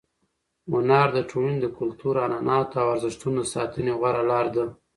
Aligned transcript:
هنر 0.71 1.07
د 1.13 1.19
ټولنې 1.29 1.59
د 1.61 1.67
کلتور، 1.77 2.15
عنعناتو 2.25 2.75
او 2.81 2.87
ارزښتونو 2.95 3.39
د 3.41 3.47
ساتنې 3.55 3.93
غوره 3.99 4.23
لار 4.31 4.45
ده. 4.55 4.65